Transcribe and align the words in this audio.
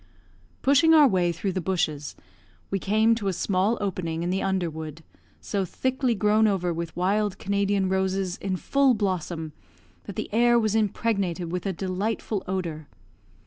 Pushing 0.63 0.95
our 0.95 1.07
way 1.07 1.31
through 1.31 1.51
the 1.51 1.61
bushes, 1.61 2.15
we 2.71 2.79
came 2.79 3.13
to 3.13 3.27
a 3.27 3.33
small 3.33 3.77
opening 3.79 4.23
in 4.23 4.31
the 4.31 4.41
underwood, 4.41 5.03
so 5.39 5.63
thickly 5.63 6.15
grown 6.15 6.47
over 6.47 6.73
with 6.73 6.95
wild 6.97 7.37
Canadian 7.37 7.87
roses 7.87 8.35
in 8.37 8.55
full 8.55 8.95
blossom, 8.95 9.53
that 10.05 10.15
the 10.15 10.27
air 10.33 10.57
was 10.57 10.73
impregnated 10.73 11.51
with 11.51 11.67
a 11.67 11.71
delightful 11.73 12.41
odour. 12.47 12.87